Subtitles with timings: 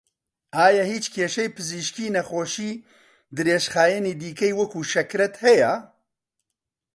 [0.57, 2.73] ئایا هیچ کێشەی پزیشکی نەخۆشی
[3.35, 5.73] درێژخایەنی دیکەی وەکوو شەکرەت هەیە؟